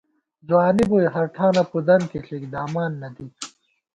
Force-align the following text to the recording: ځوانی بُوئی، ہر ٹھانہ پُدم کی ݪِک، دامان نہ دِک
ځوانی 0.47 0.83
بُوئی، 0.89 1.07
ہر 1.15 1.25
ٹھانہ 1.35 1.63
پُدم 1.71 2.01
کی 2.09 2.19
ݪِک، 2.25 2.43
دامان 2.53 2.91
نہ 3.01 3.09
دِک 3.15 3.33